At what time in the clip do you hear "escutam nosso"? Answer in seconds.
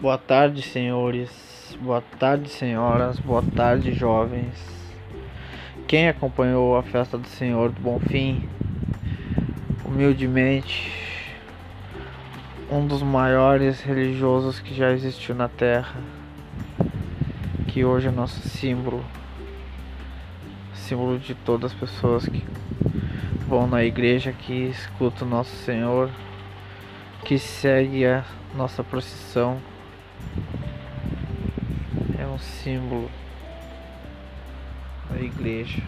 24.70-25.54